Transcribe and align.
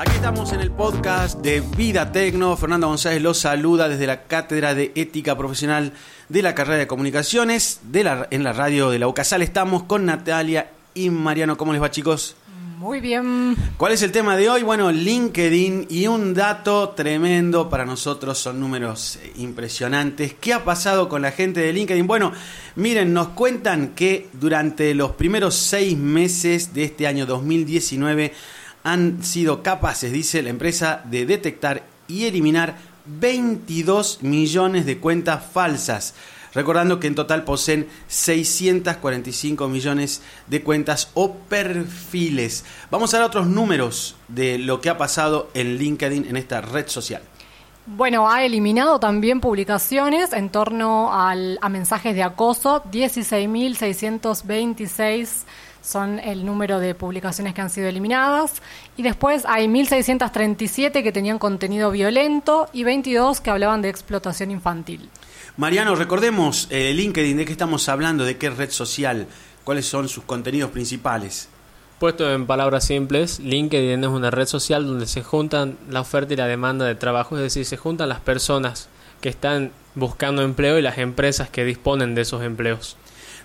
Aquí 0.00 0.12
estamos 0.12 0.50
en 0.54 0.60
el 0.60 0.70
podcast 0.70 1.40
de 1.40 1.60
Vida 1.60 2.10
Tecno. 2.10 2.56
Fernando 2.56 2.88
González 2.88 3.20
los 3.20 3.36
saluda 3.36 3.86
desde 3.86 4.06
la 4.06 4.22
Cátedra 4.22 4.74
de 4.74 4.92
Ética 4.94 5.36
Profesional 5.36 5.92
de 6.30 6.40
la 6.40 6.54
carrera 6.54 6.78
de 6.78 6.86
Comunicaciones 6.86 7.80
de 7.82 8.04
la, 8.04 8.26
en 8.30 8.42
la 8.42 8.54
radio 8.54 8.88
de 8.88 8.98
la 8.98 9.08
UCASAL. 9.08 9.42
Estamos 9.42 9.82
con 9.82 10.06
Natalia 10.06 10.70
y 10.94 11.10
Mariano. 11.10 11.58
¿Cómo 11.58 11.74
les 11.74 11.82
va, 11.82 11.90
chicos? 11.90 12.34
Muy 12.78 13.00
bien. 13.00 13.54
¿Cuál 13.76 13.92
es 13.92 14.00
el 14.00 14.10
tema 14.10 14.38
de 14.38 14.48
hoy? 14.48 14.62
Bueno, 14.62 14.90
LinkedIn 14.90 15.88
y 15.90 16.06
un 16.06 16.32
dato 16.32 16.88
tremendo 16.96 17.68
para 17.68 17.84
nosotros, 17.84 18.38
son 18.38 18.58
números 18.58 19.18
impresionantes. 19.36 20.32
¿Qué 20.32 20.54
ha 20.54 20.64
pasado 20.64 21.10
con 21.10 21.20
la 21.20 21.32
gente 21.32 21.60
de 21.60 21.74
LinkedIn? 21.74 22.06
Bueno, 22.06 22.32
miren, 22.74 23.12
nos 23.12 23.28
cuentan 23.28 23.88
que 23.88 24.30
durante 24.32 24.94
los 24.94 25.10
primeros 25.10 25.56
seis 25.56 25.98
meses 25.98 26.72
de 26.72 26.84
este 26.84 27.06
año 27.06 27.26
2019 27.26 28.32
han 28.82 29.22
sido 29.22 29.62
capaces, 29.62 30.12
dice 30.12 30.42
la 30.42 30.50
empresa, 30.50 31.02
de 31.04 31.26
detectar 31.26 31.84
y 32.08 32.26
eliminar 32.26 32.76
22 33.06 34.22
millones 34.22 34.86
de 34.86 34.98
cuentas 34.98 35.44
falsas. 35.52 36.14
Recordando 36.52 36.98
que 36.98 37.06
en 37.06 37.14
total 37.14 37.44
poseen 37.44 37.86
645 38.08 39.68
millones 39.68 40.20
de 40.48 40.62
cuentas 40.62 41.10
o 41.14 41.34
perfiles. 41.34 42.64
Vamos 42.90 43.14
a 43.14 43.18
ver 43.18 43.26
otros 43.26 43.46
números 43.46 44.16
de 44.26 44.58
lo 44.58 44.80
que 44.80 44.90
ha 44.90 44.98
pasado 44.98 45.48
en 45.54 45.76
LinkedIn 45.76 46.26
en 46.26 46.36
esta 46.36 46.60
red 46.60 46.88
social. 46.88 47.22
Bueno, 47.86 48.30
ha 48.30 48.44
eliminado 48.44 49.00
también 49.00 49.40
publicaciones 49.40 50.32
en 50.32 50.50
torno 50.50 51.10
a 51.12 51.34
mensajes 51.68 52.14
de 52.14 52.22
acoso, 52.22 52.84
16.626 52.84 55.44
son 55.82 56.18
el 56.18 56.44
número 56.44 56.78
de 56.78 56.94
publicaciones 56.94 57.54
que 57.54 57.60
han 57.60 57.70
sido 57.70 57.88
eliminadas. 57.88 58.62
Y 58.96 59.02
después 59.02 59.44
hay 59.46 59.66
1.637 59.66 61.02
que 61.02 61.12
tenían 61.12 61.38
contenido 61.38 61.90
violento 61.90 62.68
y 62.72 62.84
22 62.84 63.40
que 63.40 63.50
hablaban 63.50 63.82
de 63.82 63.88
explotación 63.88 64.50
infantil. 64.50 65.08
Mariano, 65.56 65.94
recordemos 65.94 66.68
eh, 66.70 66.92
LinkedIn, 66.94 67.36
¿de 67.36 67.44
qué 67.44 67.52
estamos 67.52 67.88
hablando? 67.88 68.24
¿De 68.24 68.36
qué 68.36 68.50
red 68.50 68.70
social? 68.70 69.26
¿Cuáles 69.64 69.86
son 69.86 70.08
sus 70.08 70.24
contenidos 70.24 70.70
principales? 70.70 71.48
Puesto 71.98 72.32
en 72.32 72.46
palabras 72.46 72.84
simples, 72.84 73.40
LinkedIn 73.40 74.02
es 74.02 74.08
una 74.08 74.30
red 74.30 74.46
social 74.46 74.86
donde 74.86 75.06
se 75.06 75.22
juntan 75.22 75.76
la 75.90 76.00
oferta 76.00 76.32
y 76.32 76.36
la 76.36 76.46
demanda 76.46 76.86
de 76.86 76.94
trabajo, 76.94 77.36
es 77.36 77.42
decir, 77.42 77.66
se 77.66 77.76
juntan 77.76 78.08
las 78.08 78.20
personas 78.20 78.88
que 79.20 79.28
están 79.28 79.70
buscando 79.94 80.40
empleo 80.40 80.78
y 80.78 80.82
las 80.82 80.96
empresas 80.96 81.50
que 81.50 81.62
disponen 81.62 82.14
de 82.14 82.22
esos 82.22 82.42
empleos. 82.42 82.96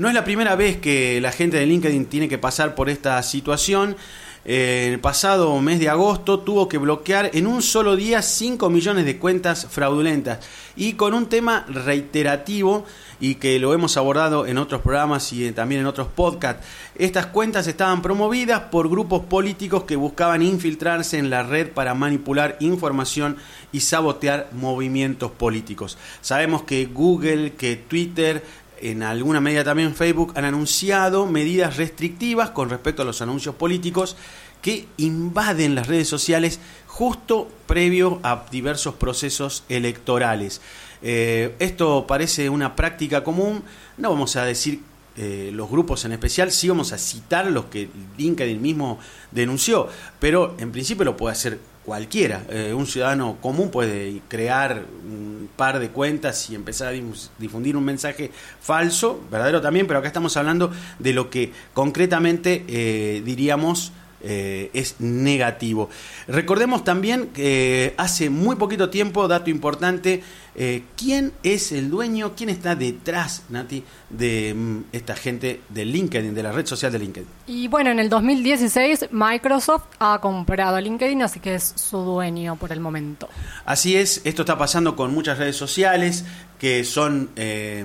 No 0.00 0.08
es 0.08 0.14
la 0.14 0.24
primera 0.24 0.56
vez 0.56 0.78
que 0.78 1.20
la 1.20 1.30
gente 1.30 1.58
de 1.58 1.66
LinkedIn 1.66 2.06
tiene 2.06 2.26
que 2.26 2.38
pasar 2.38 2.74
por 2.74 2.88
esta 2.88 3.22
situación. 3.22 3.96
Eh, 4.46 4.88
el 4.94 4.98
pasado 4.98 5.60
mes 5.60 5.78
de 5.78 5.90
agosto 5.90 6.40
tuvo 6.40 6.70
que 6.70 6.78
bloquear 6.78 7.30
en 7.34 7.46
un 7.46 7.60
solo 7.60 7.96
día 7.96 8.22
5 8.22 8.70
millones 8.70 9.04
de 9.04 9.18
cuentas 9.18 9.66
fraudulentas 9.70 10.38
y 10.74 10.94
con 10.94 11.12
un 11.12 11.26
tema 11.26 11.66
reiterativo 11.68 12.86
y 13.20 13.34
que 13.34 13.58
lo 13.58 13.74
hemos 13.74 13.98
abordado 13.98 14.46
en 14.46 14.56
otros 14.56 14.80
programas 14.80 15.34
y 15.34 15.52
también 15.52 15.82
en 15.82 15.86
otros 15.86 16.08
podcasts. 16.08 16.66
Estas 16.94 17.26
cuentas 17.26 17.66
estaban 17.66 18.00
promovidas 18.00 18.60
por 18.70 18.88
grupos 18.88 19.26
políticos 19.26 19.84
que 19.84 19.96
buscaban 19.96 20.40
infiltrarse 20.40 21.18
en 21.18 21.28
la 21.28 21.42
red 21.42 21.68
para 21.68 21.92
manipular 21.92 22.56
información 22.60 23.36
y 23.70 23.80
sabotear 23.80 24.48
movimientos 24.52 25.30
políticos. 25.30 25.98
Sabemos 26.22 26.62
que 26.62 26.86
Google, 26.86 27.52
que 27.52 27.76
Twitter, 27.76 28.42
en 28.82 29.02
alguna 29.02 29.40
medida 29.40 29.64
también 29.64 29.94
Facebook, 29.94 30.32
han 30.36 30.44
anunciado 30.44 31.26
medidas 31.26 31.76
restrictivas 31.76 32.50
con 32.50 32.70
respecto 32.70 33.02
a 33.02 33.04
los 33.04 33.22
anuncios 33.22 33.54
políticos 33.54 34.16
que 34.62 34.86
invaden 34.96 35.74
las 35.74 35.86
redes 35.86 36.08
sociales 36.08 36.60
justo 36.86 37.50
previo 37.66 38.20
a 38.22 38.44
diversos 38.50 38.94
procesos 38.94 39.64
electorales. 39.68 40.60
Eh, 41.02 41.54
esto 41.58 42.06
parece 42.06 42.50
una 42.50 42.76
práctica 42.76 43.24
común, 43.24 43.62
no 43.96 44.10
vamos 44.10 44.36
a 44.36 44.44
decir 44.44 44.82
eh, 45.16 45.50
los 45.52 45.68
grupos 45.68 46.04
en 46.04 46.12
especial, 46.12 46.52
sí 46.52 46.68
vamos 46.68 46.92
a 46.92 46.98
citar 46.98 47.50
los 47.50 47.66
que 47.66 47.88
LinkedIn 48.16 48.62
mismo 48.62 48.98
denunció, 49.32 49.88
pero 50.20 50.54
en 50.58 50.70
principio 50.70 51.04
lo 51.04 51.16
puede 51.16 51.32
hacer 51.32 51.58
cualquiera. 51.84 52.44
Eh, 52.48 52.72
un 52.72 52.86
ciudadano 52.86 53.36
común 53.40 53.70
puede 53.70 54.20
crear 54.28 54.84
un 55.04 55.48
par 55.56 55.80
de 55.80 55.90
cuentas 55.90 56.48
y 56.50 56.54
empezar 56.54 56.94
a 56.94 57.00
difundir 57.38 57.76
un 57.76 57.84
mensaje 57.84 58.30
falso, 58.60 59.20
verdadero 59.30 59.60
también, 59.60 59.86
pero 59.86 59.98
acá 59.98 60.08
estamos 60.08 60.36
hablando 60.36 60.70
de 60.98 61.12
lo 61.12 61.28
que 61.28 61.52
concretamente 61.74 62.64
eh, 62.68 63.22
diríamos 63.24 63.92
es 64.22 64.96
negativo. 65.00 65.88
Recordemos 66.28 66.84
también 66.84 67.28
que 67.28 67.94
hace 67.96 68.28
muy 68.28 68.56
poquito 68.56 68.90
tiempo, 68.90 69.26
dato 69.28 69.48
importante, 69.48 70.22
eh, 70.62 70.82
¿quién 70.94 71.32
es 71.42 71.72
el 71.72 71.88
dueño, 71.88 72.34
quién 72.36 72.50
está 72.50 72.74
detrás, 72.74 73.44
Nati, 73.48 73.82
de 74.10 74.52
mm, 74.54 74.80
esta 74.92 75.16
gente 75.16 75.62
de 75.70 75.86
LinkedIn, 75.86 76.34
de 76.34 76.42
la 76.42 76.52
red 76.52 76.66
social 76.66 76.92
de 76.92 76.98
LinkedIn? 76.98 77.28
Y 77.46 77.66
bueno, 77.68 77.90
en 77.90 77.98
el 77.98 78.10
2016 78.10 79.06
Microsoft 79.10 79.84
ha 79.98 80.20
comprado 80.20 80.78
LinkedIn, 80.78 81.22
así 81.22 81.40
que 81.40 81.54
es 81.54 81.72
su 81.76 81.96
dueño 82.00 82.56
por 82.56 82.72
el 82.72 82.80
momento. 82.80 83.26
Así 83.64 83.96
es, 83.96 84.20
esto 84.24 84.42
está 84.42 84.58
pasando 84.58 84.96
con 84.96 85.14
muchas 85.14 85.38
redes 85.38 85.56
sociales 85.56 86.26
que 86.58 86.84
son... 86.84 87.30
Eh, 87.36 87.84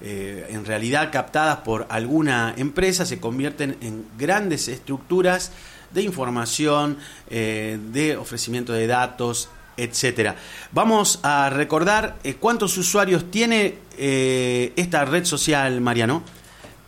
en 0.00 0.66
realidad 0.66 1.10
captadas 1.10 1.60
por 1.60 1.86
alguna 1.88 2.52
empresa, 2.58 3.06
se 3.06 3.20
convierten 3.20 3.78
en 3.80 4.04
grandes 4.18 4.68
estructuras 4.68 5.50
de 5.94 6.02
información, 6.02 6.98
eh, 7.30 7.78
de 7.90 8.18
ofrecimiento 8.18 8.74
de 8.74 8.86
datos, 8.86 9.48
etcétera. 9.76 10.36
Vamos 10.72 11.20
a 11.22 11.50
recordar 11.50 12.16
eh, 12.24 12.34
cuántos 12.34 12.76
usuarios 12.78 13.30
tiene 13.30 13.76
eh, 13.98 14.72
esta 14.76 15.04
red 15.04 15.24
social, 15.24 15.80
Mariano. 15.80 16.22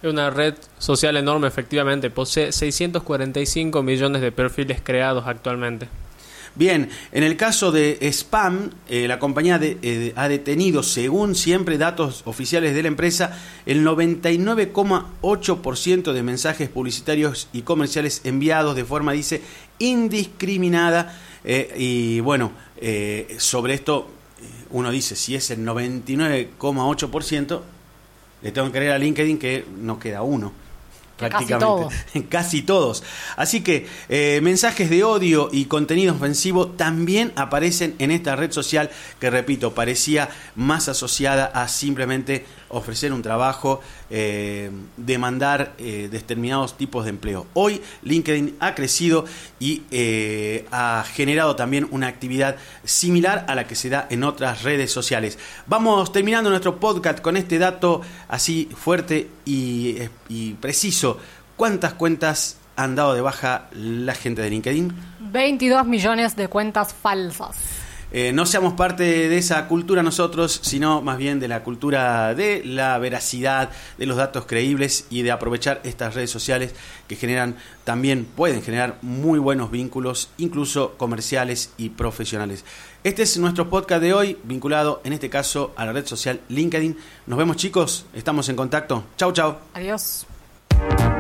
Es 0.03 0.11
una 0.11 0.31
red 0.31 0.55
social 0.79 1.17
enorme, 1.17 1.49
efectivamente. 1.49 2.11
Posee 2.11 2.53
645 2.53 3.83
millones 3.83 4.23
de 4.23 4.33
perfiles 4.33 4.81
creados 4.83 5.27
actualmente. 5.27 5.89
Bien, 6.57 6.91
en 7.13 7.23
el 7.23 7.37
caso 7.37 7.71
de 7.71 7.99
Spam, 8.11 8.71
eh, 8.89 9.07
la 9.07 9.19
compañía 9.19 9.61
eh, 9.63 10.15
ha 10.17 10.27
detenido, 10.27 10.83
según 10.83 11.35
siempre 11.35 11.77
datos 11.77 12.23
oficiales 12.25 12.75
de 12.75 12.81
la 12.81 12.89
empresa, 12.89 13.39
el 13.67 13.85
99,8% 13.85 16.15
de 16.15 16.23
mensajes 16.23 16.71
publicitarios 16.71 17.51
y 17.53 17.61
comerciales 17.61 18.23
enviados 18.25 18.75
de 18.75 18.87
forma, 18.87 19.13
dice, 19.13 19.43
indiscriminada. 19.79 21.21
Eh, 21.45 21.75
y 21.77 22.21
bueno, 22.21 22.53
sobre 23.37 23.75
esto 23.75 24.09
uno 24.71 24.91
dice, 24.91 25.15
si 25.15 25.35
es 25.35 25.51
el 25.51 25.63
99,8%, 25.67 27.61
le 28.41 28.53
tengo 28.53 28.69
que 28.69 28.73
creer 28.73 28.93
a 28.93 28.99
LinkedIn 28.99 29.39
que 29.39 29.67
no 29.79 29.99
queda 29.99 30.23
uno 30.23 30.55
prácticamente. 31.17 31.95
Casi, 32.13 32.23
Casi 32.29 32.63
todos. 32.63 33.03
Así 33.37 33.63
que 33.63 33.87
eh, 34.09 34.41
mensajes 34.43 34.91
de 34.91 35.05
odio 35.05 35.49
y 35.53 35.67
contenido 35.67 36.15
ofensivo 36.15 36.69
también 36.69 37.33
aparecen 37.37 37.95
en 37.99 38.11
esta 38.11 38.37
red 38.37 38.53
social 38.53 38.91
que, 39.21 39.31
repito, 39.31 39.75
parecía 39.75 40.29
más 40.55 40.89
asociada 40.89 41.47
a 41.47 41.69
simplemente 41.69 42.45
ofrecer 42.69 43.13
un 43.13 43.23
trabajo, 43.23 43.81
eh, 44.11 44.71
demandar 44.97 45.75
eh, 45.79 46.09
determinados 46.11 46.77
tipos 46.77 47.05
de 47.05 47.11
empleo. 47.11 47.47
Hoy 47.55 47.81
LinkedIn 48.03 48.57
ha 48.59 48.75
crecido 48.75 49.25
y 49.61 49.83
ha 50.73 51.05
generado 51.15 51.57
también 51.57 51.89
una 51.91 52.09
actividad 52.09 52.57
similar 52.85 53.47
a 53.49 53.55
la 53.55 53.67
que 53.67 53.75
se 53.75 53.89
da 53.89 54.07
en 54.11 54.25
otras 54.25 54.63
redes 54.63 54.91
sociales. 54.91 55.39
Vamos 55.67 56.13
terminando 56.13 56.51
nuestro 56.51 56.79
podcast 56.79 57.21
con 57.21 57.37
este 57.37 57.59
dato 57.59 58.03
así 58.29 58.69
fuerte 58.75 59.29
y, 59.45 59.97
y 60.29 60.55
preciso. 60.55 61.06
¿Cuántas 61.57 61.95
cuentas 61.95 62.57
han 62.77 62.95
dado 62.95 63.15
de 63.15 63.21
baja 63.21 63.69
la 63.73 64.15
gente 64.15 64.43
de 64.43 64.51
LinkedIn? 64.51 64.93
22 65.33 65.87
millones 65.87 66.37
de 66.37 66.49
cuentas 66.49 66.95
falsas. 66.95 67.57
Eh, 68.13 68.33
no 68.33 68.47
seamos 68.47 68.75
parte 68.75 69.03
de 69.03 69.37
esa 69.37 69.67
cultura 69.67 70.03
nosotros, 70.03 70.61
sino 70.63 71.03
más 71.03 71.19
bien 71.19 71.41
de 71.41 71.49
la 71.49 71.65
cultura 71.65 72.35
de 72.35 72.63
la 72.65 72.97
veracidad, 72.99 73.71
de 73.99 74.07
los 74.07 74.17
datos 74.17 74.47
creíbles 74.47 75.07
y 75.11 75.23
de 75.23 75.33
aprovechar 75.33 75.81
estas 75.83 76.15
redes 76.15 76.31
sociales 76.31 76.73
que 77.09 77.17
generan 77.17 77.57
también, 77.83 78.25
pueden 78.25 78.63
generar 78.63 78.99
muy 79.03 79.41
buenos 79.41 79.73
vínculos, 79.73 80.31
incluso 80.39 80.95
comerciales 80.97 81.73
y 81.77 81.91
profesionales. 81.91 82.65
Este 83.03 83.23
es 83.23 83.37
nuestro 83.39 83.69
podcast 83.69 84.03
de 84.03 84.15
hoy, 84.15 84.39
vinculado 84.45 85.01
en 85.05 85.13
este 85.13 85.29
caso 85.29 85.73
a 85.77 85.85
la 85.85 85.93
red 85.93 86.07
social 86.07 86.41
LinkedIn. 86.49 86.97
Nos 87.27 87.39
vemos 87.39 87.57
chicos, 87.57 88.07
estamos 88.15 88.49
en 88.49 88.57
contacto. 88.57 89.05
Chau, 89.17 89.33
chau. 89.33 89.57
Adiós. 89.75 90.27
you 90.79 91.16